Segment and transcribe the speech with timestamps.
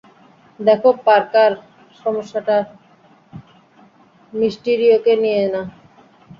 [0.59, 1.51] দ্যাখো, পার্কার,
[2.01, 2.57] সমস্যাটা
[4.33, 5.61] মিস্টিরিওকে নিয়ে না।